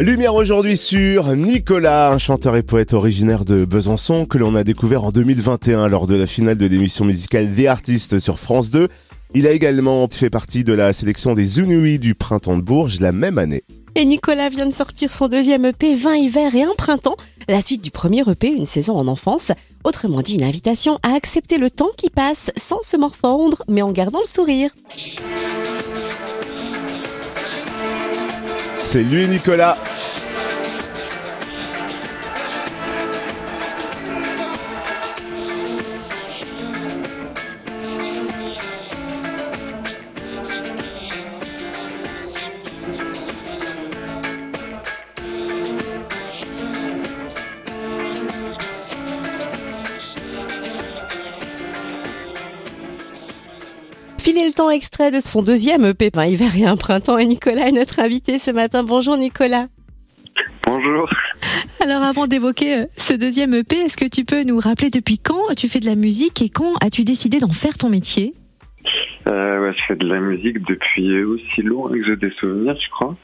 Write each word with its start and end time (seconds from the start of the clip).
Lumière 0.00 0.34
aujourd'hui 0.34 0.78
sur 0.78 1.36
Nicolas, 1.36 2.10
un 2.10 2.16
chanteur 2.16 2.56
et 2.56 2.62
poète 2.62 2.94
originaire 2.94 3.44
de 3.44 3.66
Besançon 3.66 4.24
que 4.24 4.38
l'on 4.38 4.54
a 4.54 4.64
découvert 4.64 5.04
en 5.04 5.10
2021 5.10 5.88
lors 5.88 6.06
de 6.06 6.16
la 6.16 6.24
finale 6.24 6.56
de 6.56 6.64
l'émission 6.64 7.04
musicale 7.04 7.54
The 7.54 7.66
Artistes 7.66 8.18
sur 8.18 8.38
France 8.38 8.70
2. 8.70 8.88
Il 9.34 9.46
a 9.46 9.50
également 9.50 10.08
fait 10.10 10.30
partie 10.30 10.64
de 10.64 10.72
la 10.72 10.94
sélection 10.94 11.34
des 11.34 11.60
Unui 11.60 11.98
du 11.98 12.14
printemps 12.14 12.56
de 12.56 12.62
Bourges 12.62 12.98
la 13.00 13.12
même 13.12 13.36
année. 13.36 13.62
Et 13.94 14.06
Nicolas 14.06 14.48
vient 14.48 14.66
de 14.66 14.72
sortir 14.72 15.12
son 15.12 15.28
deuxième 15.28 15.66
EP 15.66 15.94
20 15.94 16.14
hiver 16.14 16.54
et 16.54 16.62
un 16.62 16.74
printemps, 16.78 17.16
la 17.46 17.60
suite 17.60 17.84
du 17.84 17.90
premier 17.90 18.22
EP 18.26 18.48
une 18.48 18.64
saison 18.64 18.96
en 18.96 19.06
enfance, 19.06 19.52
autrement 19.84 20.22
dit 20.22 20.36
une 20.36 20.44
invitation 20.44 20.98
à 21.02 21.14
accepter 21.14 21.58
le 21.58 21.68
temps 21.68 21.90
qui 21.98 22.08
passe 22.08 22.52
sans 22.56 22.80
se 22.82 22.96
morfondre 22.96 23.64
mais 23.68 23.82
en 23.82 23.92
gardant 23.92 24.20
le 24.20 24.26
sourire. 24.26 24.70
C'est 28.84 29.02
lui 29.02 29.28
Nicolas. 29.28 29.76
Filer 54.20 54.44
le 54.44 54.52
temps 54.52 54.68
extrait 54.68 55.10
de 55.10 55.18
son 55.18 55.40
deuxième 55.40 55.86
EP 55.86 56.10
20 56.12 56.26
hiver 56.26 56.54
et 56.58 56.66
un 56.66 56.76
printemps 56.76 57.16
et 57.16 57.24
Nicolas 57.24 57.68
est 57.68 57.72
notre 57.72 58.00
invité 58.00 58.38
ce 58.38 58.50
matin. 58.50 58.82
Bonjour 58.82 59.16
Nicolas. 59.16 59.68
Bonjour. 60.66 61.08
Alors 61.82 62.02
avant 62.02 62.26
d'évoquer 62.26 62.80
euh, 62.80 62.84
ce 62.98 63.14
deuxième 63.14 63.54
EP, 63.54 63.76
est-ce 63.76 63.96
que 63.96 64.04
tu 64.04 64.26
peux 64.26 64.44
nous 64.44 64.58
rappeler 64.58 64.90
depuis 64.90 65.16
quand 65.16 65.54
tu 65.56 65.70
fais 65.70 65.80
de 65.80 65.86
la 65.86 65.94
musique 65.94 66.42
et 66.42 66.50
quand 66.50 66.76
as-tu 66.84 67.02
décidé 67.02 67.40
d'en 67.40 67.48
faire 67.48 67.78
ton 67.78 67.88
métier? 67.88 68.34
Euh, 69.26 69.58
ouais, 69.62 69.72
je 69.72 69.84
fais 69.88 69.96
de 69.96 70.06
la 70.06 70.20
musique 70.20 70.66
depuis 70.66 71.22
aussi 71.22 71.62
loin 71.62 71.90
que 71.90 72.04
j'ai 72.04 72.16
des 72.16 72.30
souvenirs, 72.38 72.76
je 72.78 72.90
crois. 72.90 73.16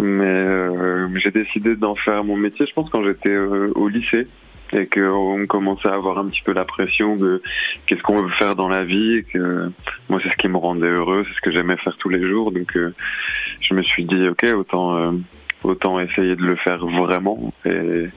Mais 0.00 0.24
euh, 0.24 1.08
j'ai 1.18 1.32
décidé 1.32 1.74
d'en 1.74 1.96
faire 1.96 2.22
mon 2.22 2.36
métier, 2.36 2.64
je 2.64 2.72
pense, 2.74 2.88
quand 2.90 3.02
j'étais 3.02 3.30
euh, 3.30 3.72
au 3.74 3.88
lycée 3.88 4.28
et 4.72 4.86
qu'on 4.86 5.46
commençait 5.46 5.88
à 5.88 5.94
avoir 5.94 6.18
un 6.18 6.26
petit 6.26 6.42
peu 6.42 6.52
la 6.52 6.64
pression 6.64 7.16
de 7.16 7.42
qu'est-ce 7.86 8.02
qu'on 8.02 8.22
veut 8.22 8.30
faire 8.30 8.54
dans 8.54 8.68
la 8.68 8.84
vie 8.84 9.16
et 9.16 9.22
que 9.22 9.70
moi 10.08 10.20
c'est 10.22 10.30
ce 10.30 10.36
qui 10.36 10.48
me 10.48 10.56
rendait 10.56 10.86
heureux, 10.86 11.24
c'est 11.26 11.34
ce 11.34 11.40
que 11.40 11.52
j'aimais 11.52 11.76
faire 11.76 11.96
tous 11.98 12.08
les 12.08 12.26
jours. 12.26 12.52
Donc 12.52 12.76
euh, 12.76 12.94
je 13.60 13.74
me 13.74 13.82
suis 13.82 14.04
dit 14.04 14.28
ok 14.28 14.46
autant 14.56 14.96
euh, 14.96 15.12
autant 15.62 16.00
essayer 16.00 16.36
de 16.36 16.42
le 16.42 16.56
faire 16.56 16.84
vraiment 16.86 17.52
et, 17.64 18.08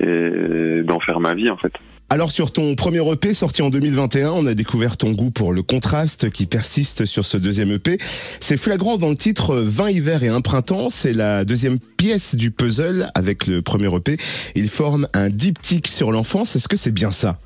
et 0.00 0.82
d'en 0.82 1.00
faire 1.00 1.20
ma 1.20 1.34
vie 1.34 1.50
en 1.50 1.56
fait. 1.56 1.72
Alors 2.08 2.30
sur 2.30 2.52
ton 2.52 2.76
premier 2.76 3.00
EP 3.10 3.34
sorti 3.34 3.62
en 3.62 3.68
2021, 3.68 4.30
on 4.30 4.46
a 4.46 4.54
découvert 4.54 4.96
ton 4.96 5.10
goût 5.10 5.32
pour 5.32 5.52
le 5.52 5.62
contraste 5.62 6.30
qui 6.30 6.46
persiste 6.46 7.04
sur 7.04 7.24
ce 7.24 7.36
deuxième 7.36 7.72
EP. 7.72 7.96
C'est 7.98 8.56
flagrant 8.56 8.96
dans 8.96 9.08
le 9.08 9.16
titre 9.16 9.56
20 9.56 9.90
hivers 9.90 10.22
et 10.22 10.28
un 10.28 10.40
printemps, 10.40 10.88
c'est 10.88 11.12
la 11.12 11.44
deuxième 11.44 11.80
pièce 11.80 12.36
du 12.36 12.52
puzzle 12.52 13.10
avec 13.16 13.48
le 13.48 13.60
premier 13.60 13.92
EP. 13.92 14.18
Il 14.54 14.68
forme 14.68 15.08
un 15.14 15.28
diptyque 15.30 15.88
sur 15.88 16.12
l'enfance, 16.12 16.54
est-ce 16.54 16.68
que 16.68 16.76
c'est 16.76 16.94
bien 16.94 17.10
ça? 17.10 17.38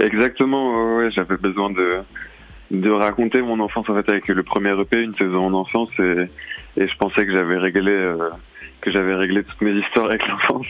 Exactement, 0.00 0.96
ouais, 0.96 1.10
j'avais 1.10 1.38
besoin 1.38 1.70
de 1.70 2.00
de 2.72 2.90
raconter 2.90 3.42
mon 3.42 3.60
enfance 3.60 3.88
en 3.90 3.94
fait 3.94 4.08
avec 4.08 4.28
le 4.28 4.42
premier 4.42 4.78
EP, 4.80 4.98
une 4.98 5.14
saison 5.14 5.46
en 5.46 5.52
enfance 5.52 5.90
et, 5.98 6.26
et 6.78 6.86
je 6.86 6.96
pensais 6.96 7.26
que 7.26 7.32
j'avais 7.32 7.58
réglé 7.58 7.92
euh, 7.92 8.30
que 8.82 8.90
j'avais 8.90 9.14
réglé 9.14 9.42
toutes 9.44 9.62
mes 9.62 9.72
histoires 9.72 10.06
avec 10.06 10.26
l'enfance 10.28 10.66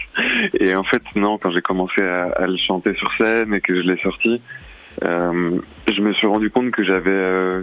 et 0.60 0.74
en 0.76 0.84
fait 0.84 1.02
non 1.16 1.38
quand 1.38 1.50
j'ai 1.50 1.62
commencé 1.62 2.02
à, 2.02 2.46
le 2.46 2.56
chanter 2.56 2.94
sur 2.94 3.12
scène 3.16 3.52
et 3.54 3.60
que 3.60 3.74
je 3.74 3.80
l'ai 3.80 3.98
sorti, 4.00 4.40
euh, 5.04 5.58
je 5.92 6.00
me 6.00 6.12
suis 6.12 6.26
rendu 6.26 6.50
compte 6.50 6.70
que 6.70 6.84
j'avais 6.84 7.10
euh, 7.10 7.62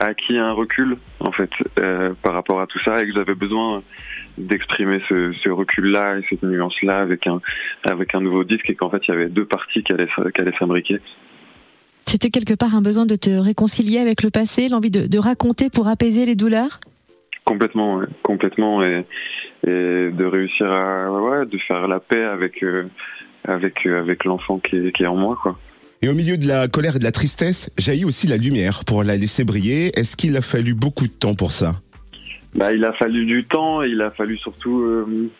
acquis 0.00 0.36
un 0.36 0.52
recul 0.52 0.96
en 1.20 1.30
fait 1.30 1.50
euh, 1.78 2.14
par 2.22 2.34
rapport 2.34 2.60
à 2.60 2.66
tout 2.66 2.80
ça 2.84 3.02
et 3.02 3.06
que 3.06 3.12
j'avais 3.12 3.34
besoin 3.34 3.82
d'exprimer 4.38 5.00
ce, 5.08 5.50
recul-là 5.50 6.18
et 6.18 6.24
cette 6.28 6.42
nuance-là 6.42 6.98
avec 6.98 7.26
un 7.26 7.40
avec 7.84 8.14
un 8.14 8.20
nouveau 8.20 8.44
disque 8.44 8.70
et 8.70 8.74
qu'en 8.74 8.90
fait 8.90 9.02
il 9.06 9.10
y 9.10 9.14
avait 9.14 9.28
deux 9.28 9.44
parties 9.44 9.82
qui 9.82 9.92
allaient 9.92 10.08
qui 10.08 10.58
s'imbriquer. 10.58 10.98
C'était 12.06 12.30
quelque 12.30 12.54
part 12.54 12.74
un 12.74 12.82
besoin 12.82 13.06
de 13.06 13.14
te 13.14 13.30
réconcilier 13.30 13.98
avec 13.98 14.22
le 14.22 14.30
passé, 14.30 14.68
l'envie 14.68 14.90
de 14.90 15.18
raconter 15.18 15.70
pour 15.70 15.86
apaiser 15.86 16.26
les 16.26 16.34
douleurs? 16.34 16.80
Complètement, 17.44 17.96
ouais, 17.96 18.06
complètement, 18.22 18.84
et, 18.84 19.04
et 19.66 20.10
de 20.10 20.24
réussir 20.24 20.70
à, 20.70 21.10
ouais, 21.10 21.44
de 21.46 21.58
faire 21.58 21.88
la 21.88 21.98
paix 21.98 22.22
avec 22.22 22.62
euh, 22.62 22.84
avec 23.44 23.84
euh, 23.84 24.00
avec 24.00 24.24
l'enfant 24.24 24.58
qui 24.58 24.76
est, 24.76 24.92
qui 24.92 25.02
est 25.02 25.06
en 25.08 25.16
moi, 25.16 25.36
quoi. 25.42 25.58
Et 26.02 26.08
au 26.08 26.14
milieu 26.14 26.36
de 26.36 26.46
la 26.46 26.68
colère 26.68 26.96
et 26.96 26.98
de 26.98 27.04
la 27.04 27.12
tristesse, 27.12 27.72
jaillit 27.78 28.04
aussi 28.04 28.26
la 28.26 28.36
lumière 28.36 28.84
pour 28.84 29.02
la 29.04 29.16
laisser 29.16 29.44
briller. 29.44 29.90
Est-ce 29.98 30.16
qu'il 30.16 30.36
a 30.36 30.40
fallu 30.40 30.74
beaucoup 30.74 31.06
de 31.06 31.12
temps 31.12 31.34
pour 31.34 31.52
ça? 31.52 31.80
Bah, 32.54 32.72
il 32.72 32.84
a 32.84 32.92
fallu 32.92 33.24
du 33.24 33.44
temps. 33.44 33.82
Il 33.82 34.00
a 34.02 34.10
fallu 34.10 34.36
surtout 34.38 34.80
euh, 34.80 35.30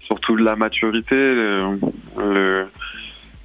surtout 0.00 0.36
de 0.36 0.44
la 0.44 0.56
maturité, 0.56 1.14
le, 1.16 2.66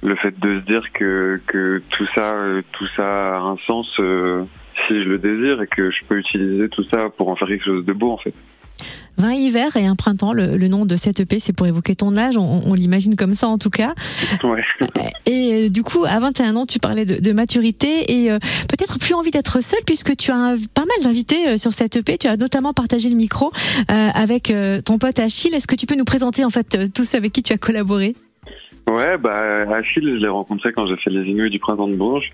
le 0.02 0.16
fait 0.16 0.38
de 0.38 0.60
se 0.60 0.64
dire 0.66 0.92
que, 0.92 1.40
que 1.46 1.82
tout 1.90 2.06
ça, 2.14 2.34
tout 2.72 2.86
ça 2.96 3.36
a 3.36 3.40
un 3.40 3.56
sens 3.66 3.88
si 4.90 5.04
je 5.04 5.08
le 5.08 5.18
désire 5.18 5.62
et 5.62 5.66
que 5.66 5.90
je 5.90 6.04
peux 6.08 6.18
utiliser 6.18 6.68
tout 6.68 6.84
ça 6.92 7.08
pour 7.16 7.28
en 7.28 7.36
faire 7.36 7.48
quelque 7.48 7.64
chose 7.64 7.84
de 7.84 7.92
beau 7.92 8.10
en 8.12 8.18
fait. 8.18 8.34
20 9.18 9.32
hivers 9.32 9.76
et 9.76 9.86
un 9.86 9.96
printemps, 9.96 10.32
le, 10.32 10.56
le 10.56 10.68
nom 10.68 10.86
de 10.86 10.96
cette 10.96 11.20
EP, 11.20 11.38
c'est 11.38 11.52
pour 11.52 11.66
évoquer 11.66 11.94
ton 11.94 12.16
âge, 12.16 12.36
on, 12.36 12.62
on 12.66 12.74
l'imagine 12.74 13.16
comme 13.16 13.34
ça 13.34 13.48
en 13.48 13.58
tout 13.58 13.70
cas. 13.70 13.94
Ouais. 14.42 14.62
Et 15.26 15.66
euh, 15.66 15.68
du 15.68 15.82
coup, 15.82 16.04
à 16.06 16.18
21 16.18 16.56
ans, 16.56 16.64
tu 16.64 16.78
parlais 16.78 17.04
de, 17.04 17.20
de 17.20 17.32
maturité 17.32 18.10
et 18.10 18.30
euh, 18.30 18.38
peut-être 18.68 18.98
plus 18.98 19.14
envie 19.14 19.30
d'être 19.30 19.62
seul 19.62 19.78
puisque 19.84 20.16
tu 20.16 20.30
as 20.30 20.36
un, 20.36 20.56
pas 20.56 20.84
mal 20.84 21.04
d'invités 21.04 21.48
euh, 21.48 21.56
sur 21.58 21.72
cette 21.72 21.96
EP. 21.96 22.16
Tu 22.16 22.26
as 22.26 22.36
notamment 22.36 22.72
partagé 22.72 23.10
le 23.10 23.16
micro 23.16 23.52
avec 23.88 24.52
ton 24.84 24.98
pote 24.98 25.18
Achille. 25.18 25.54
Est-ce 25.54 25.66
que 25.66 25.74
tu 25.76 25.86
peux 25.86 25.96
nous 25.96 26.04
présenter 26.04 26.44
en 26.44 26.50
fait 26.50 26.92
tous 26.94 27.04
ceux 27.04 27.18
avec 27.18 27.32
qui 27.32 27.42
tu 27.42 27.52
as 27.52 27.58
collaboré? 27.58 28.14
Ouais, 28.90 29.18
bah 29.18 29.66
Achille, 29.74 30.14
je 30.14 30.22
l'ai 30.22 30.28
rencontré 30.28 30.72
quand 30.72 30.86
j'ai 30.86 30.96
fait 30.96 31.10
les 31.10 31.28
Inuits 31.30 31.50
du 31.50 31.58
printemps 31.58 31.88
de 31.88 31.96
Bourges. 31.96 32.32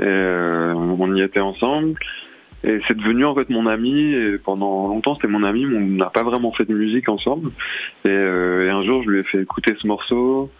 Et 0.00 0.04
euh, 0.04 0.74
on 0.74 1.14
y 1.14 1.22
était 1.22 1.40
ensemble. 1.40 1.98
Et 2.62 2.78
c'est 2.86 2.96
devenu 2.96 3.24
en 3.24 3.34
fait 3.34 3.48
mon 3.50 3.66
ami. 3.66 4.12
Et 4.12 4.38
pendant 4.38 4.88
longtemps, 4.88 5.14
c'était 5.14 5.28
mon 5.28 5.44
ami. 5.44 5.66
mais 5.66 5.76
On 5.76 5.80
n'a 5.80 6.10
pas 6.10 6.22
vraiment 6.22 6.52
fait 6.52 6.64
de 6.64 6.74
musique 6.74 7.08
ensemble. 7.08 7.50
Et, 8.04 8.08
euh, 8.08 8.72
un 8.72 8.82
jour, 8.84 9.02
je 9.02 9.10
lui 9.10 9.20
ai 9.20 9.22
fait 9.22 9.42
écouter 9.42 9.74
ce 9.78 9.86
morceau. 9.86 10.50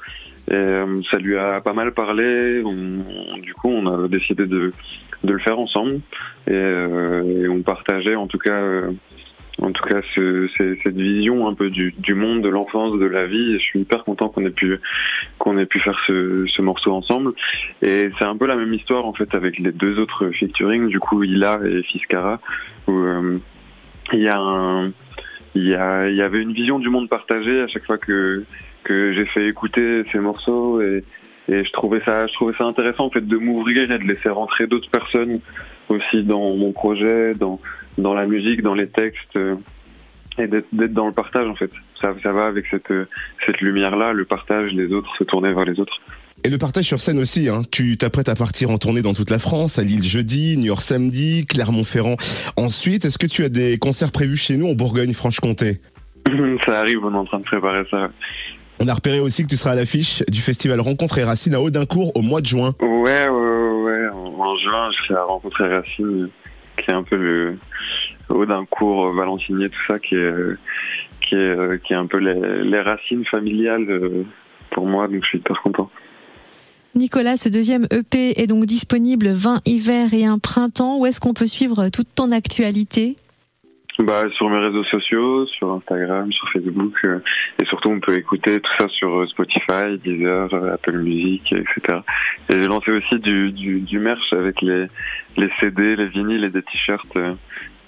Et 0.51 0.55
euh, 0.55 1.01
ça 1.11 1.19
lui 1.19 1.37
a 1.37 1.61
pas 1.61 1.73
mal 1.73 1.93
parlé. 1.93 2.63
Du 3.43 3.55
coup, 3.55 3.69
on 3.69 3.87
a 3.87 4.09
décidé 4.09 4.47
de, 4.47 4.73
le 5.25 5.39
faire 5.39 5.59
ensemble. 5.59 6.01
Et 6.51 7.49
on 7.49 7.63
partageait 7.63 8.17
en 8.17 8.27
tout 8.27 8.39
cas 8.39 8.61
en 9.61 9.73
tout 9.73 9.85
cas 9.85 10.01
ce, 10.15 10.49
cette 10.57 10.97
vision 10.97 11.47
un 11.47 11.55
peu 11.55 11.71
du, 11.71 12.15
monde, 12.15 12.43
de 12.43 12.49
l'enfance, 12.49 12.99
de 12.99 13.07
la 13.07 13.27
vie. 13.27 13.55
Je 13.55 13.63
suis 13.63 13.81
hyper 13.81 14.05
content 14.05 14.29
qu'on 14.29 14.45
ait 14.45 14.51
pu 14.51 14.79
qu'on 15.39 15.59
ait 15.59 15.67
pu 15.67 15.81
faire 15.81 15.99
ce, 16.07 16.47
ce 16.47 16.63
morceau 16.63 16.93
ensemble. 16.93 17.33
Et 17.83 18.11
c'est 18.19 18.25
un 18.25 18.37
peu 18.37 18.47
la 18.47 18.57
même 18.57 18.73
histoire 18.73 19.05
en 19.07 19.13
fait 19.13 19.35
avec 19.35 19.59
les 19.59 19.73
deux 19.73 19.99
autres 19.99 20.31
featuring, 20.31 20.89
du 20.89 20.99
coup 20.99 21.23
Ila 21.23 21.61
et 21.65 21.83
Fiskara, 21.83 22.41
euh, 22.89 23.39
il 24.13 24.21
y, 24.21 24.29
a, 24.29 26.09
il 26.09 26.17
y 26.17 26.23
avait 26.23 26.43
une 26.43 26.53
vision 26.53 26.79
du 26.79 26.89
monde 26.89 27.09
partagée 27.09 27.61
à 27.61 27.69
chaque 27.69 27.85
fois 27.85 27.99
que 27.99 28.45
que 28.83 29.13
j'ai 29.13 29.27
fait 29.27 29.47
écouter 29.47 30.03
ces 30.11 30.19
morceaux 30.19 30.81
et, 30.81 31.05
et 31.49 31.65
je 31.65 31.71
trouvais 31.73 32.01
ça 32.05 32.27
je 32.27 32.33
trouvais 32.33 32.55
ça 32.57 32.65
intéressant 32.65 33.07
en 33.07 33.11
fait 33.11 33.27
de 33.27 33.37
m'ouvrir 33.37 33.91
et 33.93 33.99
de 33.99 34.05
laisser 34.05 34.31
rentrer 34.31 34.67
d'autres 34.67 34.91
personnes 34.91 35.41
aussi 35.91 36.23
dans 36.23 36.55
mon 36.55 36.73
projet 36.73 37.35
dans 37.35 37.61
dans 37.99 38.15
la 38.15 38.27
musique, 38.27 38.63
dans 38.63 38.75
les 38.75 38.87
textes, 38.87 39.37
euh, 39.37 39.57
et 40.39 40.47
d'être 40.47 40.95
dans 40.95 41.07
le 41.07 41.13
partage 41.13 41.47
en 41.49 41.55
fait. 41.55 41.71
Ça, 42.01 42.15
ça 42.23 42.33
va 42.33 42.47
avec 42.47 42.65
cette, 42.71 42.91
euh, 42.91 43.07
cette 43.45 43.61
lumière-là, 43.61 44.13
le 44.13 44.25
partage, 44.25 44.73
les 44.73 44.93
autres, 44.93 45.11
se 45.19 45.25
tourner 45.25 45.53
vers 45.53 45.65
les 45.65 45.79
autres. 45.79 46.01
Et 46.43 46.49
le 46.49 46.57
partage 46.57 46.85
sur 46.85 46.99
scène 46.99 47.19
aussi, 47.19 47.51
hein. 47.51 47.63
tu 47.71 47.99
t'apprêtes 47.99 48.31
à 48.31 48.35
partir 48.35 48.71
en 48.71 48.79
tournée 48.79 49.03
dans 49.03 49.13
toute 49.13 49.29
la 49.29 49.39
France, 49.39 49.79
à 49.79 49.83
Lille 49.83 50.03
jeudi, 50.03 50.57
New 50.57 50.67
York 50.67 50.81
samedi, 50.81 51.45
Clermont-Ferrand 51.45 52.17
ensuite. 52.57 53.05
Est-ce 53.05 53.19
que 53.19 53.27
tu 53.27 53.45
as 53.45 53.51
des 53.51 53.77
concerts 53.77 54.13
prévus 54.13 54.37
chez 54.37 54.57
nous 54.57 54.69
en 54.69 54.75
Bourgogne-Franche-Comté? 54.75 55.81
Ça 56.65 56.81
arrive, 56.81 57.05
on 57.05 57.13
est 57.13 57.19
en 57.19 57.27
train 57.27 57.41
de 57.41 57.45
préparer 57.45 57.83
ça. 57.91 58.11
On 58.83 58.89
a 58.89 58.95
repéré 58.95 59.21
aussi 59.21 59.43
que 59.43 59.49
tu 59.49 59.59
seras 59.59 59.73
à 59.73 59.75
l'affiche 59.75 60.23
du 60.31 60.41
festival 60.41 60.81
Rencontre 60.81 61.19
et 61.19 61.25
Racine 61.25 61.55
à 61.55 61.61
Audincourt 61.61 62.17
au 62.17 62.23
mois 62.23 62.41
de 62.41 62.47
juin. 62.47 62.75
Ouais, 62.81 63.29
ouais, 63.29 63.29
ouais. 63.29 63.50
Juin, 64.63 64.91
je 64.93 65.03
serai 65.05 65.15
à 65.15 65.25
Rencontre 65.25 65.61
et 65.63 65.75
Racine 65.75 66.29
qui 66.79 66.91
est 66.91 66.95
un 66.95 67.03
peu 67.03 67.17
le 67.17 67.59
Audincourt, 68.29 69.13
Valentinier, 69.13 69.69
tout 69.69 69.81
ça, 69.87 69.99
qui 69.99 70.15
est, 70.15 70.33
qui 71.21 71.35
est, 71.35 71.83
qui 71.83 71.93
est 71.93 71.97
un 71.97 72.07
peu 72.07 72.19
les, 72.19 72.65
les 72.65 72.81
racines 72.81 73.25
familiales 73.27 74.25
pour 74.71 74.87
moi, 74.87 75.09
donc 75.09 75.23
je 75.23 75.29
suis 75.29 75.39
hyper 75.39 75.61
content. 75.63 75.91
Nicolas, 76.95 77.37
ce 77.37 77.49
deuxième 77.49 77.87
EP 77.93 78.41
est 78.41 78.49
donc 78.49 78.65
disponible 78.67 79.29
20 79.29 79.61
hiver 79.65 80.13
et 80.13 80.25
un 80.25 80.39
printemps. 80.39 80.99
Où 80.99 81.07
est-ce 81.07 81.21
qu'on 81.21 81.35
peut 81.35 81.47
suivre 81.47 81.89
toute 81.89 82.09
ton 82.15 82.33
actualité? 82.33 83.17
Bah, 84.03 84.23
Sur 84.37 84.49
mes 84.49 84.59
réseaux 84.59 84.85
sociaux, 84.85 85.47
sur 85.47 85.73
Instagram, 85.73 86.33
sur 86.33 86.49
Facebook. 86.53 86.95
euh, 87.05 87.19
et 87.61 87.67
surtout, 87.67 87.91
on 87.91 88.01
peut 88.01 88.17
écouter 88.17 88.61
tout 88.61 88.71
ça 88.79 88.89
sur 88.89 89.21
euh, 89.21 89.27
Spotify, 89.27 89.99
Deezer, 90.03 90.53
euh, 90.55 90.75
Apple 90.75 90.99
Music, 90.99 91.53
etc. 91.53 91.99
Et 92.49 92.55
j'ai 92.55 92.67
lancé 92.67 92.91
aussi 92.91 93.19
du, 93.19 93.53
du, 93.53 93.81
du 93.81 93.99
merch 93.99 94.33
avec 94.33 94.61
les, 94.63 94.87
les 95.37 95.51
CD, 95.61 95.97
les 95.97 96.09
vinyles 96.09 96.45
et 96.45 96.51
des 96.51 96.63
t-shirts, 96.63 97.17
euh, 97.17 97.35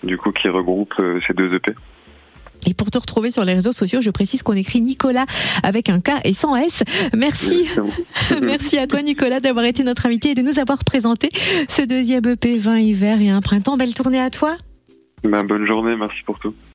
du 0.03 0.19
coup, 0.19 0.33
qui 0.33 0.49
regroupent 0.49 0.99
euh, 1.01 1.21
ces 1.27 1.35
deux 1.35 1.55
EP. 1.55 1.73
Et 2.67 2.75
pour 2.75 2.91
te 2.91 2.99
retrouver 2.99 3.33
sur 3.33 3.45
les 3.45 3.55
réseaux 3.55 3.73
sociaux, 3.73 4.01
je 4.01 4.11
précise 4.11 4.43
qu'on 4.45 4.53
écrit 4.53 4.81
Nicolas 4.81 5.27
avec 5.65 5.89
un 5.89 6.01
K 6.01 6.11
et 6.25 6.33
sans 6.33 6.55
S. 6.55 6.85
Merci. 7.17 7.69
Merci 8.41 8.79
à 8.79 8.87
toi 8.87 9.03
Nicolas 9.03 9.41
d'avoir 9.41 9.65
été 9.65 9.83
notre 9.83 10.07
invité 10.07 10.31
et 10.31 10.35
de 10.35 10.43
nous 10.43 10.61
avoir 10.61 10.85
présenté 10.85 11.29
ce 11.69 11.83
deuxième 11.83 12.25
EP 12.25 12.59
20 12.59 12.79
hiver 12.79 13.21
et 13.21 13.31
un 13.31 13.41
printemps. 13.41 13.77
Belle 13.77 13.95
tournée 13.95 14.21
à 14.21 14.31
toi. 14.31 14.57
Bah, 15.25 15.43
bonne 15.45 15.67
journée, 15.67 15.97
merci 15.97 16.23
pour 16.25 16.39
tout. 16.39 16.55